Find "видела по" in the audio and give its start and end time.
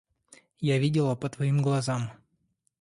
0.79-1.29